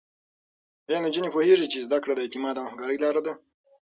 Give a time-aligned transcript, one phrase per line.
[0.89, 3.33] ایا نجونې پوهېږي چې زده کړه د اعتماد او همکارۍ لاره ده؟